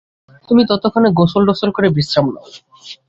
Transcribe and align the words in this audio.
তুমি 0.49 0.61
ততক্ষণে 0.69 1.09
গোসলটোসল 1.19 1.69
করে 1.73 1.87
বিশ্রাম 1.97 2.25
নাও। 2.33 2.47